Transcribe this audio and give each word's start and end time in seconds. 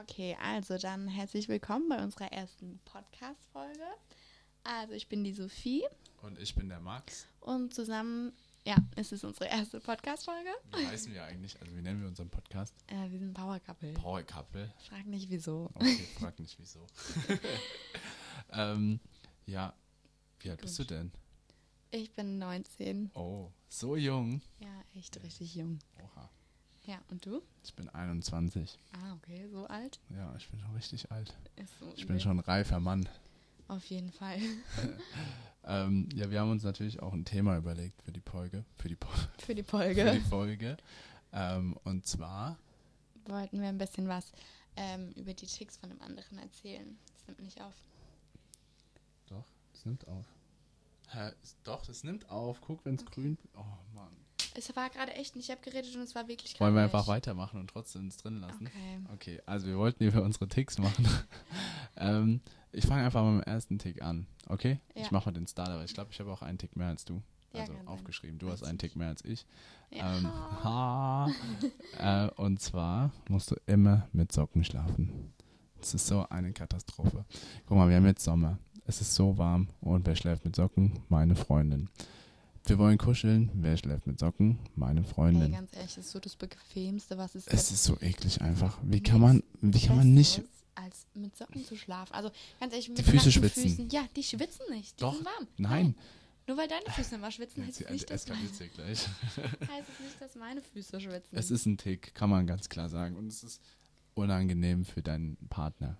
Okay, 0.00 0.36
also 0.42 0.76
dann 0.78 1.08
herzlich 1.08 1.48
willkommen 1.48 1.88
bei 1.88 2.02
unserer 2.02 2.30
ersten 2.32 2.78
Podcast-Folge. 2.84 3.86
Also 4.62 4.92
ich 4.92 5.08
bin 5.08 5.24
die 5.24 5.32
Sophie 5.32 5.82
Und 6.22 6.38
ich 6.38 6.54
bin 6.54 6.68
der 6.68 6.80
Max. 6.80 7.26
und 7.40 7.74
zusammen, 7.74 8.32
ja, 8.64 8.76
es 8.96 9.12
ist 9.12 9.24
unsere 9.24 9.46
erste 9.46 9.80
Podcast-Folge. 9.80 10.50
Wie 10.76 10.86
heißen 10.86 11.12
wir 11.12 11.24
eigentlich? 11.24 11.58
Also 11.60 11.74
wie 11.76 11.82
nennen 11.82 12.00
wir 12.00 12.08
unseren 12.08 12.28
Podcast? 12.28 12.74
Äh, 12.86 13.10
wir 13.10 13.18
sind 13.18 13.34
Power 13.34 13.58
Couple. 13.60 13.92
Power 13.94 14.22
Couple. 14.22 14.72
Frag 14.88 15.06
nicht 15.06 15.30
wieso. 15.30 15.70
Okay, 15.74 16.06
frag 16.18 16.38
nicht 16.38 16.58
wieso. 16.58 16.86
ähm, 18.52 19.00
ja, 19.46 19.74
wie 20.40 20.50
alt 20.50 20.60
bist 20.60 20.78
du 20.78 20.84
denn? 20.84 21.10
Ich 21.90 22.12
bin 22.12 22.38
19. 22.38 23.10
Oh, 23.14 23.50
so 23.68 23.96
jung. 23.96 24.42
Ja, 24.60 24.84
echt 24.94 25.20
richtig 25.22 25.54
jung. 25.54 25.78
Oha. 26.02 26.30
Ja, 26.88 26.98
und 27.10 27.26
du? 27.26 27.42
Ich 27.62 27.74
bin 27.74 27.90
21. 27.90 28.78
Ah, 28.92 29.12
okay, 29.12 29.46
so 29.52 29.66
alt. 29.66 30.00
Ja, 30.08 30.34
ich 30.38 30.48
bin 30.48 30.58
schon 30.58 30.74
richtig 30.74 31.12
alt. 31.12 31.36
So 31.78 31.92
Ich 31.94 32.06
bin 32.06 32.14
wild. 32.14 32.22
schon 32.22 32.38
ein 32.38 32.40
reifer 32.40 32.80
Mann. 32.80 33.06
Auf 33.68 33.84
jeden 33.86 34.10
Fall. 34.10 34.38
Ähm, 35.64 36.08
ja, 36.14 36.30
wir 36.30 36.40
haben 36.40 36.50
uns 36.50 36.62
natürlich 36.62 37.02
auch 37.02 37.12
ein 37.12 37.26
Thema 37.26 37.58
überlegt 37.58 38.00
für 38.00 38.10
die 38.12 38.22
Folge. 38.22 38.64
Für 38.78 38.88
die, 38.88 38.96
po 38.96 39.08
Für 39.36 39.54
die 39.54 39.62
für 39.64 40.14
die 40.14 40.20
Folge 40.22 40.22
Folge. 40.30 40.76
Ähm, 41.30 41.76
und 41.84 42.06
zwar, 42.06 42.56
wollten 43.26 43.60
wir 43.60 43.68
ein 43.68 43.76
bisschen 43.76 44.08
was 44.08 44.32
ähm, 44.76 45.12
über 45.12 45.34
die 45.34 45.44
Ticks 45.44 45.76
von 45.76 45.90
dem 45.90 46.00
anderen 46.00 46.38
erzählen. 46.38 46.96
Das 47.12 47.26
nimmt 47.26 47.40
nicht 47.40 47.60
auf. 47.60 47.74
doch, 49.26 49.44
es 49.74 49.84
nimmt 49.84 50.08
auf. 50.08 50.24
Hä, 51.10 51.32
doch, 51.64 51.86
es 51.90 52.02
nimmt 52.02 52.30
auf. 52.30 52.62
Guck, 52.62 52.82
wenn 52.86 52.94
es 52.94 53.04
grün. 53.04 53.36
Oh. 53.54 53.64
Es 54.58 54.74
war 54.74 54.90
gerade 54.90 55.14
echt 55.14 55.36
nicht, 55.36 55.48
ich 55.48 55.50
habe 55.50 55.60
geredet 55.62 55.94
und 55.94 56.02
es 56.02 56.14
war 56.16 56.26
wirklich 56.26 56.58
Wollen 56.58 56.74
wir 56.74 56.82
einfach 56.82 57.06
weitermachen 57.06 57.60
und 57.60 57.68
trotzdem 57.70 58.08
es 58.08 58.16
drin 58.16 58.40
lassen? 58.40 58.66
Okay. 58.66 59.14
Okay, 59.14 59.42
also 59.46 59.68
wir 59.68 59.78
wollten 59.78 60.02
hier 60.02 60.12
für 60.12 60.22
unsere 60.22 60.48
Ticks 60.48 60.78
machen. 60.78 61.08
ähm, 61.96 62.40
ich 62.72 62.84
fange 62.84 63.04
einfach 63.04 63.22
mal 63.22 63.36
mit 63.36 63.46
dem 63.46 63.52
ersten 63.52 63.78
Tick 63.78 64.02
an, 64.02 64.26
okay? 64.48 64.80
Ja. 64.94 65.02
Ich 65.02 65.10
mache 65.12 65.26
mal 65.26 65.32
den 65.32 65.46
Starter, 65.46 65.76
weil 65.78 65.84
ich 65.84 65.94
glaube, 65.94 66.10
ich 66.12 66.18
habe 66.18 66.32
auch 66.32 66.42
einen 66.42 66.58
Tick 66.58 66.74
mehr 66.76 66.88
als 66.88 67.04
du. 67.04 67.22
Ja, 67.52 67.60
Also 67.60 67.72
aufgeschrieben. 67.86 68.38
Du 68.38 68.46
Weiß 68.46 68.54
hast 68.60 68.64
einen 68.64 68.78
Tick 68.78 68.96
mehr 68.96 69.08
als 69.08 69.24
ich. 69.24 69.46
Ja. 69.90 70.16
Ähm, 70.16 70.26
ha. 70.64 71.30
äh, 71.98 72.28
und 72.34 72.60
zwar 72.60 73.12
musst 73.28 73.50
du 73.52 73.56
immer 73.66 74.08
mit 74.12 74.32
Socken 74.32 74.64
schlafen. 74.64 75.32
Das 75.78 75.94
ist 75.94 76.08
so 76.08 76.28
eine 76.28 76.52
Katastrophe. 76.52 77.24
Guck 77.66 77.76
mal, 77.76 77.88
wir 77.88 77.96
haben 77.96 78.06
jetzt 78.06 78.24
Sommer. 78.24 78.58
Es 78.86 79.00
ist 79.00 79.14
so 79.14 79.38
warm 79.38 79.68
und 79.80 80.06
wer 80.06 80.16
schläft 80.16 80.44
mit 80.44 80.56
Socken? 80.56 80.98
Meine 81.08 81.36
Freundin. 81.36 81.88
Wir 82.66 82.78
wollen 82.78 82.98
kuscheln. 82.98 83.50
Wer 83.54 83.76
schläft 83.76 84.06
mit 84.06 84.18
Socken? 84.18 84.58
Meine 84.74 85.00
Ey, 85.00 85.06
Freundin. 85.06 85.52
ganz 85.52 85.72
ehrlich, 85.74 85.94
das 85.94 86.04
ist 86.06 86.10
so 86.10 86.20
das 86.20 86.36
Bequemste, 86.36 87.16
was 87.16 87.34
es 87.34 87.46
Es 87.46 87.70
ist 87.70 87.84
so 87.84 87.96
eklig 88.00 88.40
einfach. 88.40 88.78
Wie 88.82 89.02
kann 89.02 89.20
man, 89.20 89.42
wie 89.60 89.80
kann 89.80 89.96
man 89.96 90.12
nicht 90.12 90.42
als 90.74 91.06
mit 91.14 91.36
Socken 91.36 91.64
zu 91.64 91.76
schlafen. 91.76 92.14
Also 92.14 92.30
ganz 92.60 92.72
ehrlich, 92.72 92.88
mit 92.88 92.98
Die 92.98 93.02
Füße 93.02 93.32
schwitzen. 93.32 93.64
Füßen. 93.64 93.88
Ja, 93.90 94.06
die 94.14 94.22
schwitzen 94.22 94.66
nicht. 94.70 94.98
Die 94.98 95.02
Doch. 95.02 95.14
sind 95.14 95.24
warm. 95.24 95.46
Nein. 95.56 95.94
Nur 96.46 96.56
weil 96.56 96.68
deine 96.68 96.90
Füße 96.94 97.16
immer 97.16 97.30
schwitzen, 97.30 97.66
heißt 97.66 97.82
es 97.82 97.90
nicht, 97.90 98.10
dass 98.10 98.26
meine, 98.26 98.40
heißt 98.48 98.58
es 98.58 100.00
nicht, 100.00 100.20
dass 100.20 100.34
meine 100.36 100.62
Füße 100.62 101.00
schwitzen. 101.00 101.36
Es 101.36 101.50
ist 101.50 101.66
ein 101.66 101.76
Tick, 101.76 102.14
kann 102.14 102.30
man 102.30 102.46
ganz 102.46 102.68
klar 102.68 102.88
sagen. 102.88 103.16
Und 103.16 103.26
es 103.26 103.42
ist 103.42 103.60
unangenehm 104.14 104.84
für 104.86 105.02
deinen 105.02 105.36
Partner. 105.50 105.98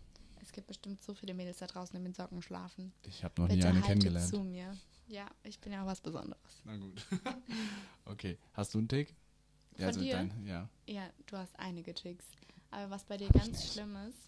Gibt 0.58 0.66
bestimmt 0.66 1.00
so 1.00 1.14
viele 1.14 1.34
Mädels 1.34 1.58
da 1.58 1.68
draußen, 1.68 1.96
die 1.96 2.02
mit 2.02 2.16
Socken 2.16 2.42
schlafen. 2.42 2.92
Ich 3.04 3.22
habe 3.22 3.40
noch 3.40 3.48
nie 3.48 3.54
Bitte 3.54 3.68
eine 3.68 3.76
haltet 3.76 3.88
kennengelernt. 3.90 4.28
zu 4.28 4.42
mir. 4.42 4.76
Ja, 5.06 5.30
ich 5.44 5.60
bin 5.60 5.72
ja 5.72 5.84
auch 5.84 5.86
was 5.86 6.00
Besonderes. 6.00 6.62
Na 6.64 6.76
gut. 6.76 7.06
okay, 8.04 8.36
hast 8.54 8.74
du 8.74 8.78
einen 8.78 8.88
Tick? 8.88 9.14
Von 9.76 9.84
also 9.84 10.00
dir? 10.00 10.16
dein, 10.16 10.44
ja. 10.44 10.68
Ja, 10.88 11.08
du 11.26 11.36
hast 11.36 11.56
einige 11.60 11.94
Ticks. 11.94 12.24
Aber 12.72 12.90
was 12.90 13.04
bei 13.04 13.16
dir 13.16 13.28
Hab 13.28 13.34
ganz 13.34 13.72
schlimm 13.72 13.94
ist, 14.08 14.18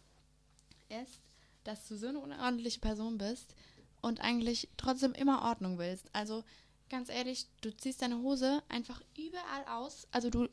ist, 0.88 1.20
dass 1.64 1.88
du 1.88 1.96
so 1.96 2.06
eine 2.06 2.20
unordentliche 2.20 2.78
Person 2.78 3.18
bist 3.18 3.56
und 4.00 4.20
eigentlich 4.20 4.68
trotzdem 4.76 5.12
immer 5.12 5.42
Ordnung 5.42 5.78
willst. 5.78 6.08
Also 6.12 6.44
ganz 6.88 7.08
ehrlich, 7.08 7.48
du 7.60 7.76
ziehst 7.76 8.02
deine 8.02 8.22
Hose 8.22 8.62
einfach 8.68 9.02
überall 9.18 9.64
aus. 9.66 10.06
Also 10.12 10.30
du 10.30 10.48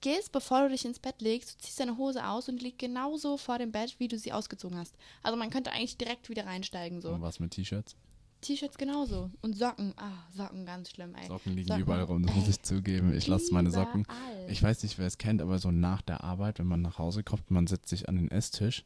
gehst, 0.00 0.32
bevor 0.32 0.62
du 0.62 0.68
dich 0.70 0.84
ins 0.84 0.98
Bett 0.98 1.20
legst, 1.20 1.54
du 1.54 1.58
ziehst 1.64 1.80
deine 1.80 1.96
Hose 1.96 2.26
aus 2.26 2.48
und 2.48 2.58
die 2.60 2.66
liegt 2.66 2.78
genauso 2.78 3.36
vor 3.36 3.58
dem 3.58 3.72
Bett, 3.72 3.96
wie 3.98 4.08
du 4.08 4.18
sie 4.18 4.32
ausgezogen 4.32 4.78
hast. 4.78 4.94
Also 5.22 5.36
man 5.38 5.50
könnte 5.50 5.72
eigentlich 5.72 5.96
direkt 5.96 6.28
wieder 6.28 6.46
reinsteigen 6.46 7.00
so. 7.00 7.10
Und 7.10 7.22
was 7.22 7.40
mit 7.40 7.50
T-Shirts? 7.52 7.96
T-Shirts 8.40 8.78
genauso. 8.78 9.30
Und 9.42 9.56
Socken. 9.56 9.94
Ah, 9.96 10.12
Socken 10.32 10.64
ganz 10.64 10.90
schlimm, 10.90 11.14
ey. 11.16 11.26
Socken 11.26 11.54
liegen 11.54 11.66
Socken, 11.68 11.82
überall 11.82 12.02
rum, 12.04 12.24
das 12.24 12.36
muss 12.36 12.48
ich 12.48 12.62
zugeben. 12.62 13.12
Ich 13.12 13.26
lasse 13.26 13.52
meine 13.52 13.70
Socken. 13.72 14.06
Ich 14.48 14.62
weiß 14.62 14.82
nicht, 14.84 14.96
wer 14.98 15.06
es 15.08 15.18
kennt, 15.18 15.42
aber 15.42 15.58
so 15.58 15.70
nach 15.72 16.02
der 16.02 16.22
Arbeit, 16.22 16.60
wenn 16.60 16.66
man 16.68 16.80
nach 16.82 16.98
Hause 16.98 17.24
kommt, 17.24 17.50
man 17.50 17.66
setzt 17.66 17.88
sich 17.88 18.08
an 18.08 18.14
den 18.14 18.30
Esstisch, 18.30 18.84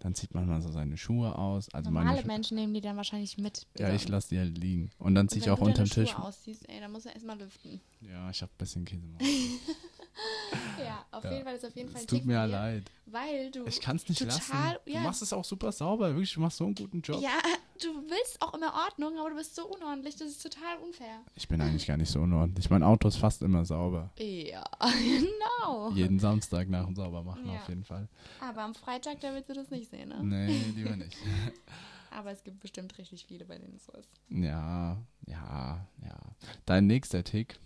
dann 0.00 0.14
zieht 0.14 0.34
man 0.34 0.46
mal 0.46 0.60
so 0.60 0.70
seine 0.70 0.98
Schuhe 0.98 1.36
aus. 1.38 1.68
Also 1.74 1.88
Normale 1.90 2.08
meine 2.10 2.20
Schu- 2.22 2.26
Menschen 2.26 2.54
nehmen 2.56 2.74
die 2.74 2.80
dann 2.82 2.96
wahrscheinlich 2.98 3.38
mit. 3.38 3.66
Ja, 3.78 3.92
ich 3.94 4.06
lasse 4.08 4.28
die 4.30 4.38
halt 4.38 4.56
liegen. 4.58 4.90
Und 4.98 5.14
dann 5.14 5.28
ziehe 5.30 5.40
ich 5.40 5.46
wenn 5.46 5.52
auch 5.54 5.58
du 5.58 5.64
deine 5.64 5.72
unterm 5.78 5.86
Schuhe 5.86 6.04
Tisch. 6.04 6.14
ausziehst, 6.14 6.68
ey, 6.68 6.80
dann 6.80 6.92
musst 6.92 7.06
du 7.06 7.10
erstmal 7.10 7.38
lüften. 7.38 7.80
Ja, 8.02 8.28
ich 8.30 8.42
habe 8.42 8.52
ein 8.52 8.58
bisschen 8.58 8.84
Käse. 8.84 9.02
Ja, 10.78 11.04
auf 11.10 11.22
Ja. 11.24 11.32
jeden 11.32 11.44
Fall 11.44 11.54
ist 11.56 11.64
auf 11.66 11.76
jeden 11.76 11.88
Fall 11.90 12.00
Es 12.00 12.04
ein 12.04 12.08
tut 12.08 12.24
mir 12.24 12.40
dir, 12.46 12.46
leid. 12.46 12.90
Weil 13.06 13.50
du. 13.50 13.66
Ich 13.66 13.80
kann 13.80 13.96
es 13.96 14.08
nicht 14.08 14.18
total, 14.18 14.36
lassen. 14.72 14.78
Du 14.86 14.92
ja. 14.92 15.00
machst 15.00 15.20
es 15.22 15.32
auch 15.32 15.44
super 15.44 15.72
sauber. 15.72 16.08
Wirklich, 16.08 16.32
du 16.32 16.40
machst 16.40 16.56
so 16.56 16.64
einen 16.64 16.74
guten 16.74 17.00
Job. 17.02 17.20
Ja, 17.22 17.38
du 17.82 17.88
willst 18.08 18.40
auch 18.40 18.54
immer 18.54 18.72
Ordnung, 18.86 19.18
aber 19.18 19.30
du 19.30 19.36
bist 19.36 19.54
so 19.54 19.66
unordentlich, 19.66 20.16
das 20.16 20.28
ist 20.28 20.42
total 20.42 20.78
unfair. 20.78 21.20
Ich 21.36 21.46
bin 21.48 21.60
eigentlich 21.60 21.86
gar 21.86 21.96
nicht 21.98 22.10
so 22.10 22.20
unordentlich. 22.20 22.70
Mein 22.70 22.82
Auto 22.82 23.08
ist 23.08 23.16
fast 23.16 23.42
immer 23.42 23.64
sauber. 23.64 24.10
Ja, 24.18 24.64
genau. 24.80 25.90
Jeden 25.92 26.18
Samstag 26.18 26.68
nach 26.68 26.86
dem 26.86 26.94
Saubermachen 26.96 27.46
Ja. 27.46 27.60
auf 27.60 27.68
jeden 27.68 27.84
Fall. 27.84 28.08
Aber 28.40 28.62
am 28.62 28.74
Freitag, 28.74 29.20
da 29.20 29.34
willst 29.34 29.50
du 29.50 29.54
das 29.54 29.70
nicht 29.70 29.90
sehen, 29.90 30.08
ne? 30.08 30.22
Nee, 30.22 30.64
lieber 30.74 30.96
nicht. 30.96 31.16
Aber 32.10 32.32
es 32.32 32.42
gibt 32.42 32.58
bestimmt 32.60 32.96
richtig 32.98 33.24
viele, 33.26 33.44
bei 33.44 33.56
denen 33.58 33.76
es 33.76 33.84
so 33.86 33.92
ist. 33.92 34.10
Ja, 34.30 34.96
ja, 35.26 35.86
ja. 36.04 36.18
Dein 36.66 36.86
nächster 36.88 37.22
Tick, 37.22 37.58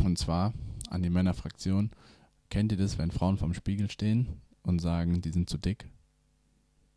und 0.00 0.18
zwar 0.18 0.52
an 0.94 1.02
die 1.02 1.10
Männerfraktion. 1.10 1.90
Kennt 2.50 2.72
ihr 2.72 2.78
das, 2.78 2.98
wenn 2.98 3.10
Frauen 3.10 3.36
vorm 3.36 3.54
Spiegel 3.54 3.90
stehen 3.90 4.40
und 4.62 4.78
sagen, 4.80 5.20
die 5.20 5.30
sind 5.30 5.50
zu 5.50 5.58
dick? 5.58 5.88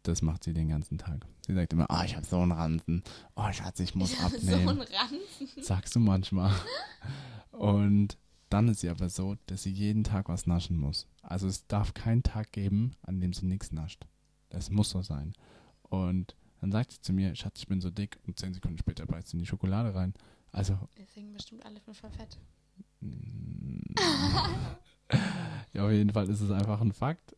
Das 0.03 0.21
macht 0.21 0.43
sie 0.43 0.53
den 0.53 0.69
ganzen 0.69 0.97
Tag. 0.97 1.25
Sie 1.45 1.53
sagt 1.53 1.73
immer, 1.73 1.89
ah, 1.89 2.05
ich 2.05 2.15
habe 2.15 2.25
so 2.25 2.39
einen 2.39 2.53
Ransen. 2.53 3.03
Oh, 3.35 3.51
Schatz, 3.51 3.79
ich 3.79 3.95
muss 3.95 4.11
so 4.17 4.17
ein 4.17 4.25
abnehmen. 4.25 4.79
Ranzen. 4.79 5.63
Sagst 5.63 5.95
du 5.95 5.99
manchmal. 5.99 6.53
Und 7.51 8.17
dann 8.49 8.69
ist 8.69 8.79
sie 8.81 8.89
aber 8.89 9.09
so, 9.09 9.35
dass 9.47 9.63
sie 9.63 9.71
jeden 9.71 10.03
Tag 10.03 10.29
was 10.29 10.47
naschen 10.47 10.77
muss. 10.77 11.07
Also 11.21 11.47
es 11.47 11.67
darf 11.67 11.93
keinen 11.93 12.23
Tag 12.23 12.51
geben, 12.53 12.95
an 13.01 13.19
dem 13.19 13.33
sie 13.33 13.45
nichts 13.45 13.71
nascht. 13.71 14.05
Das 14.49 14.69
muss 14.69 14.91
so 14.91 15.01
sein. 15.01 15.33
Und 15.81 16.35
dann 16.61 16.71
sagt 16.71 16.91
sie 16.93 17.01
zu 17.01 17.11
mir, 17.11 17.35
Schatz, 17.35 17.59
ich 17.59 17.67
bin 17.67 17.81
so 17.81 17.89
dick. 17.89 18.17
Und 18.25 18.39
zehn 18.39 18.53
Sekunden 18.53 18.77
später 18.77 19.05
beißt 19.05 19.29
sie 19.29 19.35
in 19.35 19.39
die 19.39 19.47
Schokolade 19.47 19.93
rein. 19.93 20.13
Also, 20.51 20.77
Deswegen 20.97 21.33
bestimmt 21.33 21.65
alle 21.65 21.79
fünf 21.81 21.99
voll 21.99 22.11
fett. 22.11 22.37
ja, 25.73 25.85
auf 25.85 25.91
jeden 25.91 26.11
Fall 26.11 26.29
ist 26.29 26.41
es 26.41 26.51
einfach 26.51 26.81
ein 26.81 26.93
Fakt. 26.93 27.35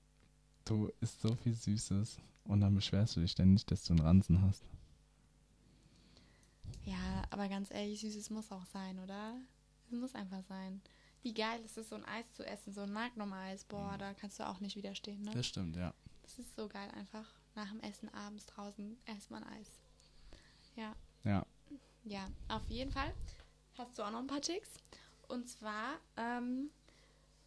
Du 0.66 0.92
isst 1.02 1.22
so 1.22 1.36
viel 1.36 1.54
Süßes 1.54 2.20
und 2.46 2.62
dann 2.62 2.76
beschwerst 2.76 3.16
du 3.16 3.22
dich 3.22 3.32
ständig, 3.32 3.66
dass 3.66 3.84
du 3.84 3.94
einen 3.94 4.02
Ranzen 4.02 4.42
hast. 4.42 4.64
Ja, 6.86 7.24
aber 7.30 7.48
ganz 7.50 7.72
ehrlich, 7.72 8.02
Süßes 8.02 8.30
muss 8.30 8.52
auch 8.52 8.66
sein, 8.66 9.00
oder? 9.00 9.36
Es 9.86 9.92
muss 9.92 10.16
einfach 10.16 10.44
sein. 10.44 10.82
Wie 11.22 11.34
geil 11.34 11.62
ist 11.66 11.78
es, 11.78 11.90
so 11.90 11.96
ein 11.96 12.06
Eis 12.06 12.32
zu 12.34 12.46
essen, 12.46 12.74
so 12.74 12.82
ein 12.82 12.94
Magnum-Eis. 12.94 13.66
Boah, 13.66 13.98
da 13.98 14.14
kannst 14.14 14.40
du 14.40 14.48
auch 14.48 14.60
nicht 14.60 14.76
widerstehen, 14.76 15.22
ne? 15.24 15.32
Das 15.32 15.48
stimmt, 15.48 15.76
ja. 15.76 15.94
Das 16.24 16.40
ist 16.40 16.56
so 16.56 16.68
geil 16.68 16.90
einfach. 16.92 17.26
Nach 17.56 17.70
dem 17.70 17.82
Essen 17.82 18.14
abends 18.14 18.46
draußen 18.46 18.98
erstmal 19.06 19.44
ein 19.44 19.50
Eis. 19.60 19.80
Ja. 20.76 20.96
Ja. 21.24 21.46
Ja, 22.06 22.28
auf 22.48 22.68
jeden 22.70 22.92
Fall 22.92 23.14
hast 23.78 23.98
du 23.98 24.04
auch 24.04 24.12
noch 24.12 24.20
ein 24.20 24.28
paar 24.28 24.42
Ticks. 24.42 24.70
Und 25.30 25.48
zwar 25.48 26.00
ähm, 26.18 26.70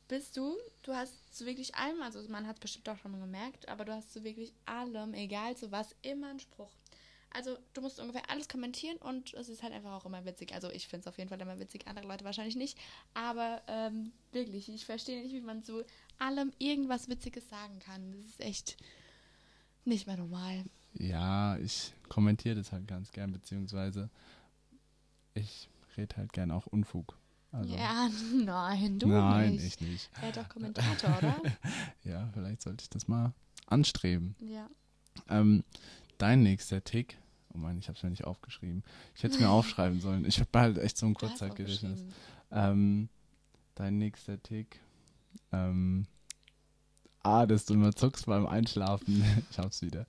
bist 0.08 0.36
du, 0.36 0.56
du 0.82 0.94
hast 0.94 1.36
zu 1.36 1.46
wirklich 1.46 1.74
allem, 1.74 2.00
also 2.02 2.22
man 2.28 2.46
hat 2.46 2.56
es 2.56 2.60
bestimmt 2.60 2.88
auch 2.88 2.98
schon 2.98 3.12
mal 3.12 3.20
gemerkt, 3.20 3.68
aber 3.68 3.84
du 3.84 3.92
hast 3.92 4.12
zu 4.12 4.24
wirklich 4.24 4.52
allem, 4.66 5.14
egal 5.14 5.56
zu 5.56 5.70
was, 5.72 5.94
immer 6.02 6.30
einen 6.30 6.40
Spruch. 6.40 6.70
Also 7.34 7.56
du 7.72 7.80
musst 7.80 7.98
ungefähr 7.98 8.28
alles 8.28 8.48
kommentieren 8.48 8.98
und 8.98 9.32
es 9.34 9.48
ist 9.48 9.62
halt 9.62 9.72
einfach 9.72 9.92
auch 9.92 10.04
immer 10.04 10.24
witzig. 10.26 10.52
Also 10.52 10.70
ich 10.70 10.86
finde 10.86 11.00
es 11.02 11.06
auf 11.06 11.16
jeden 11.16 11.30
Fall 11.30 11.40
immer 11.40 11.58
witzig, 11.58 11.86
andere 11.86 12.06
Leute 12.06 12.24
wahrscheinlich 12.24 12.56
nicht. 12.56 12.78
Aber 13.14 13.62
ähm, 13.68 14.12
wirklich, 14.32 14.68
ich 14.68 14.84
verstehe 14.84 15.22
nicht, 15.22 15.32
wie 15.32 15.40
man 15.40 15.64
zu 15.64 15.82
allem 16.18 16.52
irgendwas 16.58 17.08
Witziges 17.08 17.48
sagen 17.48 17.78
kann. 17.78 18.12
Das 18.12 18.26
ist 18.26 18.40
echt 18.40 18.76
nicht 19.86 20.06
mehr 20.06 20.18
normal. 20.18 20.64
Ja, 20.92 21.56
ich 21.56 21.94
kommentiere 22.10 22.56
das 22.56 22.70
halt 22.70 22.86
ganz 22.86 23.12
gern, 23.12 23.32
beziehungsweise 23.32 24.10
ich 25.32 25.70
rede 25.96 26.16
halt 26.18 26.34
gern 26.34 26.50
auch 26.50 26.66
Unfug. 26.66 27.16
Also, 27.52 27.74
ja, 27.74 28.08
nein, 28.44 28.98
du 28.98 29.08
nein, 29.08 29.52
nicht. 29.52 29.64
ich 29.64 29.80
nicht. 29.80 30.10
Er 30.20 30.30
ist 30.30 30.38
doch 30.38 30.48
Kommentator, 30.48 31.18
oder? 31.18 31.36
Ja, 32.04 32.28
vielleicht 32.32 32.62
sollte 32.62 32.82
ich 32.82 32.90
das 32.90 33.08
mal 33.08 33.32
anstreben. 33.66 34.34
ja. 34.40 34.68
Ähm, 35.28 35.62
dein 36.16 36.42
nächster 36.42 36.82
Tick, 36.82 37.18
oh 37.52 37.58
Mann, 37.58 37.78
ich 37.78 37.88
habe 37.88 37.96
es 37.98 38.02
mir 38.02 38.08
nicht 38.10 38.24
aufgeschrieben. 38.24 38.82
Ich 39.14 39.22
hätte 39.22 39.34
es 39.34 39.40
mir 39.40 39.50
aufschreiben 39.50 40.00
sollen. 40.00 40.24
Ich 40.24 40.40
habe 40.40 40.58
halt 40.58 40.78
echt 40.78 40.96
so 40.96 41.04
ein 41.06 41.12
Kurzzeitgedächtnis. 41.14 42.04
Ähm, 42.50 43.10
dein 43.74 43.98
nächster 43.98 44.42
Tick, 44.42 44.80
ähm, 45.52 46.06
Ah, 47.24 47.46
dass 47.46 47.66
du 47.66 47.74
immer 47.74 47.94
zuckst 47.94 48.26
beim 48.26 48.46
Einschlafen. 48.46 49.22
ich 49.50 49.58
hab's 49.58 49.80
wieder. 49.82 50.06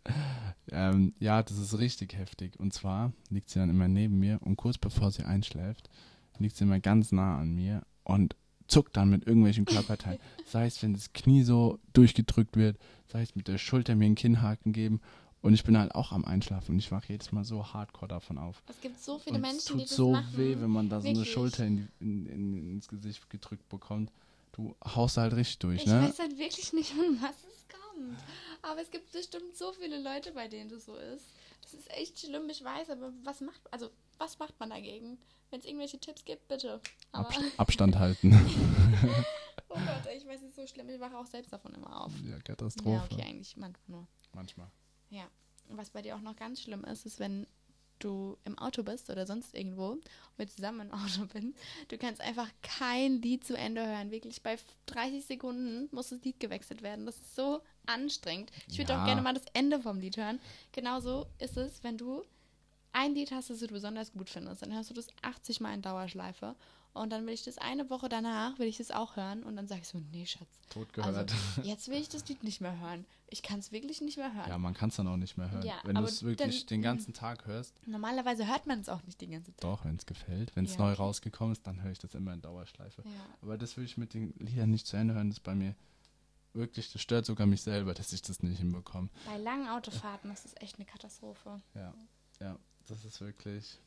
Ähm, 0.71 1.13
ja, 1.19 1.43
das 1.43 1.59
ist 1.59 1.77
richtig 1.77 2.15
heftig. 2.17 2.59
Und 2.59 2.73
zwar 2.73 3.13
liegt 3.29 3.49
sie 3.51 3.59
dann 3.59 3.69
immer 3.69 3.87
neben 3.87 4.17
mir 4.17 4.39
und 4.41 4.55
kurz 4.55 4.79
bevor 4.79 5.11
sie 5.11 5.23
einschläft, 5.23 5.89
liegt 6.39 6.55
sie 6.55 6.63
immer 6.63 6.79
ganz 6.79 7.11
nah 7.11 7.37
an 7.39 7.53
mir 7.53 7.83
und 8.03 8.35
zuckt 8.67 8.95
dann 8.97 9.09
mit 9.09 9.27
irgendwelchen 9.27 9.65
Körperteilen. 9.65 10.19
sei 10.45 10.65
es, 10.65 10.81
wenn 10.81 10.93
das 10.93 11.13
Knie 11.13 11.43
so 11.43 11.79
durchgedrückt 11.93 12.55
wird, 12.55 12.77
sei 13.07 13.21
es 13.21 13.35
mit 13.35 13.47
der 13.47 13.57
Schulter 13.57 13.95
mir 13.95 14.05
einen 14.05 14.15
Kinnhaken 14.15 14.73
geben. 14.73 15.01
Und 15.41 15.53
ich 15.53 15.65
bin 15.65 15.77
halt 15.77 15.93
auch 15.93 16.13
am 16.13 16.23
Einschlafen 16.23 16.71
und 16.71 16.79
ich 16.79 16.89
wache 16.91 17.09
jedes 17.09 17.33
Mal 17.33 17.43
so 17.43 17.73
hardcore 17.73 18.07
davon 18.07 18.37
auf. 18.37 18.63
Es 18.69 18.79
gibt 18.79 18.97
so 18.97 19.19
viele 19.19 19.35
und 19.35 19.41
Menschen, 19.41 19.57
es 19.57 19.65
tut 19.65 19.79
die 19.81 19.83
das 19.83 19.95
so 19.95 20.11
machen. 20.13 20.37
weh, 20.37 20.55
wenn 20.57 20.69
man 20.69 20.87
da 20.87 21.01
so 21.01 21.07
eine 21.09 21.17
Wirklich. 21.17 21.33
Schulter 21.33 21.65
in, 21.65 21.89
in, 21.99 22.25
in, 22.27 22.71
ins 22.71 22.87
Gesicht 22.87 23.29
gedrückt 23.29 23.67
bekommt. 23.67 24.09
Du 24.53 24.73
haust 24.85 25.17
halt 25.17 25.33
richtig 25.33 25.59
durch, 25.59 25.81
Ich 25.81 25.87
ne? 25.87 26.01
weiß 26.03 26.19
halt 26.19 26.37
wirklich 26.37 26.71
nicht, 26.71 26.89
von 26.93 27.21
was 27.21 27.35
es 27.51 27.65
kommt. 27.67 28.17
Aber 28.61 28.81
es 28.81 28.89
gibt 28.89 29.11
bestimmt 29.11 29.53
so 29.55 29.73
viele 29.73 30.01
Leute, 30.01 30.31
bei 30.31 30.47
denen 30.47 30.69
das 30.69 30.85
so 30.85 30.95
ist. 30.95 31.25
Das 31.63 31.73
ist 31.73 31.89
echt 31.91 32.19
schlimm, 32.19 32.47
ich 32.49 32.63
weiß, 32.63 32.89
aber 32.91 33.11
was 33.23 33.41
macht, 33.41 33.61
also, 33.73 33.89
was 34.17 34.37
macht 34.39 34.59
man 34.59 34.69
dagegen? 34.69 35.17
Wenn 35.49 35.59
es 35.59 35.65
irgendwelche 35.65 35.99
Tipps 35.99 36.23
gibt, 36.25 36.47
bitte. 36.47 36.81
Abst 37.11 37.39
Abstand 37.57 37.97
halten. 37.97 38.33
oh 39.69 39.75
Gott, 39.75 40.13
ich 40.15 40.25
weiß, 40.25 40.41
es 40.41 40.49
ist 40.49 40.55
so 40.55 40.67
schlimm, 40.67 40.89
ich 40.89 40.99
wache 40.99 41.17
auch 41.17 41.25
selbst 41.27 41.51
davon 41.53 41.73
immer 41.73 42.03
auf. 42.05 42.11
ja, 42.23 42.31
Ja, 42.31 42.39
Katastrophe. 42.39 43.03
okay, 43.11 43.23
eigentlich 43.23 43.55
manchmal 43.57 43.81
nur. 43.87 44.07
Manchmal. 44.33 44.69
Ja. 45.09 45.23
Und 45.69 45.77
was 45.77 45.91
bei 45.91 46.01
dir 46.01 46.15
auch 46.15 46.21
noch 46.21 46.35
ganz 46.35 46.61
schlimm 46.61 46.83
ist, 46.83 47.05
ist, 47.05 47.19
wenn 47.19 47.47
du 47.99 48.37
im 48.43 48.57
Auto 48.57 48.83
bist 48.83 49.09
oder 49.09 49.25
sonst 49.25 49.53
irgendwo 49.55 49.91
und 49.91 50.03
wir 50.35 50.47
zusammen 50.47 50.89
im 50.89 50.91
Auto 50.91 51.25
bin, 51.33 51.55
du 51.87 51.97
kannst 51.97 52.19
einfach 52.19 52.49
kein 52.61 53.21
Lied 53.21 53.45
zu 53.45 53.55
Ende 53.55 53.85
hören. 53.85 54.11
Wirklich 54.11 54.41
bei 54.43 54.57
30 54.87 55.25
Sekunden 55.25 55.87
muss 55.95 56.09
das 56.09 56.21
Lied 56.23 56.39
gewechselt 56.39 56.81
werden. 56.81 57.05
Das 57.05 57.15
ist 57.17 57.35
so 57.35 57.61
anstrengend. 57.85 58.51
Ich 58.67 58.77
würde 58.77 58.93
Ja. 58.93 59.01
auch 59.01 59.05
gerne 59.05 59.21
mal 59.21 59.33
das 59.33 59.45
Ende 59.53 59.79
vom 59.79 59.99
Lied 59.99 60.17
hören. 60.17 60.39
Genauso 60.71 61.27
ist 61.39 61.57
es, 61.57 61.83
wenn 61.83 61.97
du 61.97 62.23
ein 62.91 63.15
Lied 63.15 63.31
hast, 63.31 63.49
das 63.49 63.59
du 63.59 63.67
besonders 63.67 64.11
gut 64.13 64.29
findest, 64.29 64.61
dann 64.61 64.73
hörst 64.73 64.89
du 64.89 64.93
das 64.93 65.07
80 65.23 65.59
Mal 65.61 65.73
in 65.73 65.81
Dauerschleife 65.81 66.55
und 66.93 67.09
dann 67.09 67.25
will 67.25 67.33
ich 67.33 67.43
das 67.43 67.57
eine 67.57 67.89
Woche 67.89 68.07
danach, 68.07 68.59
will 68.59 68.67
ich 68.67 68.77
das 68.77 68.91
auch 68.91 69.15
hören 69.15 69.41
und 69.41 69.55
dann 69.55 69.67
sage 69.67 69.81
ich 69.81 69.87
so, 69.87 69.99
nee, 70.11 70.27
Schatz, 70.27 70.59
Tot 70.69 70.87
also 70.99 71.09
gehört. 71.11 71.33
jetzt 71.63 71.87
will 71.87 71.99
ich 71.99 72.07
das 72.09 72.27
Lied 72.27 72.43
nicht 72.43 72.61
mehr 72.61 72.79
hören. 72.79 73.05
Ich 73.29 73.41
kann 73.41 73.57
es 73.57 73.71
wirklich 73.71 73.99
nicht 74.01 74.17
mehr 74.17 74.31
hören. 74.31 74.47
ja, 74.47 74.59
man 74.59 74.75
kann 74.75 74.89
es 74.89 74.97
dann 74.97 75.07
auch 75.07 75.17
nicht 75.17 75.37
mehr 75.37 75.49
hören. 75.49 75.65
Ja, 75.65 75.73
wenn 75.85 75.95
du 75.95 76.03
es 76.03 76.21
wirklich 76.21 76.67
dann- 76.67 76.67
den 76.67 76.81
ganzen 76.83 77.13
Tag 77.15 77.47
hörst, 77.47 77.73
Normalerweise 77.87 78.45
hört 78.45 78.67
man 78.67 78.79
es 78.81 78.89
auch 78.89 79.01
nicht 79.05 79.19
die 79.21 79.27
ganze 79.27 79.51
Zeit. 79.55 79.63
doch, 79.63 79.83
wenn 79.85 79.95
es 79.95 80.05
gefällt. 80.05 80.55
Wenn 80.55 80.65
es 80.65 80.73
Ja, 80.75 80.81
neu 80.81 80.93
rausgekommen 80.93 81.53
ist, 81.53 81.65
dann 81.65 81.81
höre 81.81 81.91
ich 81.91 81.97
das 81.99 82.13
immer 82.13 82.31
in 82.33 82.43
Dauerschleife. 82.43 83.01
Ja. 83.03 83.09
Aber 83.41 83.57
das 83.57 83.75
will 83.75 83.85
ich 83.85 83.97
mit 83.97 84.13
den 84.13 84.35
Liedern 84.37 84.69
nicht 84.69 84.85
zu 84.85 84.95
Ende 84.97 85.15
hören. 85.15 85.29
Das 85.31 85.37
ist 85.39 85.43
bei 85.43 85.55
mir 85.55 85.73
wirklich, 86.53 86.91
das 86.91 87.01
stört 87.01 87.25
sogar 87.25 87.47
mich 87.47 87.61
selber, 87.61 87.93
dass 87.93 88.13
ich 88.13 88.21
das 88.21 88.41
nicht 88.43 88.57
hinbekomme. 88.59 89.09
Bei 89.25 89.37
langen 89.37 89.67
Autofahrten 89.67 90.31
ist 90.31 90.45
das 90.45 90.53
echt 90.61 90.77
eine 90.77 90.85
Katastrophe. 90.85 91.61
Ja, 91.75 91.93
ja, 92.39 92.57
das 92.87 93.03
ist 93.05 93.19
wirklich. 93.21 93.79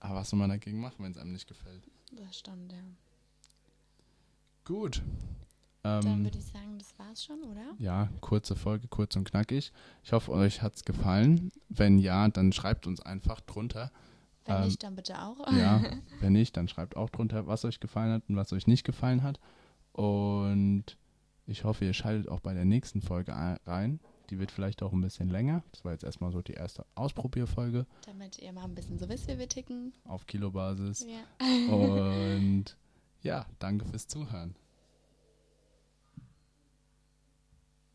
Aber 0.00 0.16
was 0.16 0.30
soll 0.30 0.38
man 0.38 0.50
dagegen 0.50 0.80
machen, 0.80 0.96
wenn 1.04 1.12
es 1.12 1.18
einem 1.18 1.32
nicht 1.32 1.48
gefällt? 1.48 1.82
Das 2.12 2.38
stimmt, 2.38 2.72
ja. 2.72 2.78
Gut. 4.64 5.02
Dann 5.82 6.04
Ähm, 6.04 6.24
würde 6.24 6.38
ich 6.38 6.44
sagen, 6.46 6.78
das 6.78 6.98
war's 6.98 7.24
schon, 7.24 7.40
oder? 7.44 7.74
ja, 7.78 8.08
kurze 8.20 8.56
Folge, 8.56 8.88
kurz 8.88 9.14
und 9.14 9.24
knackig. 9.30 9.72
Ich 10.02 10.12
hoffe, 10.12 10.32
euch 10.32 10.60
hat 10.60 10.74
es 10.74 10.84
gefallen. 10.84 11.52
Wenn 11.68 11.98
ja, 11.98 12.26
dann 12.28 12.52
schreibt 12.52 12.88
uns 12.88 13.00
einfach 13.00 13.40
drunter. 13.40 13.92
Wenn 14.44 14.56
Ähm, 14.56 14.64
nicht, 14.64 14.82
dann 14.82 14.96
bitte 14.96 15.22
auch. 15.22 15.50
Ja, 15.52 15.80
wenn 16.20 16.32
nicht, 16.32 16.56
dann 16.56 16.66
schreibt 16.66 16.96
auch 16.96 17.10
drunter, 17.10 17.46
was 17.46 17.64
euch 17.64 17.78
gefallen 17.78 18.12
hat 18.12 18.22
und 18.28 18.34
was 18.36 18.52
euch 18.52 18.66
nicht 18.66 18.84
gefallen 18.84 19.22
hat. 19.22 19.38
Und 19.92 20.96
ich 21.46 21.64
hoffe, 21.64 21.84
ihr 21.84 21.92
schaltet 21.94 22.28
auch 22.28 22.40
bei 22.40 22.54
der 22.54 22.64
nächsten 22.64 23.00
Folge 23.02 23.34
ein- 23.34 23.58
rein. 23.66 24.00
Die 24.30 24.38
wird 24.40 24.50
vielleicht 24.50 24.82
auch 24.82 24.92
ein 24.92 25.00
bisschen 25.00 25.28
länger. 25.28 25.62
Das 25.70 25.84
war 25.84 25.92
jetzt 25.92 26.02
erstmal 26.02 26.32
so 26.32 26.42
die 26.42 26.54
erste 26.54 26.84
Ausprobierfolge 26.96 27.86
Damit 28.06 28.38
ihr 28.40 28.52
mal 28.52 28.64
ein 28.64 28.74
bisschen 28.74 28.98
so 28.98 29.08
wisst, 29.08 29.28
wie 29.28 29.38
wir 29.38 29.48
ticken. 29.48 29.92
auf 30.04 30.26
Kilobasis. 30.26 31.06
Ja. 31.08 31.72
Und 31.72 32.76
ja, 33.22 33.46
danke 33.60 33.84
fürs 33.84 34.08
Zuhören. 34.08 34.56